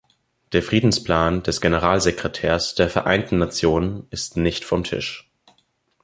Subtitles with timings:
[0.51, 5.29] Der Friedensplan des Generalsekretärs der Vereinten Nationen ist nicht vom Tisch.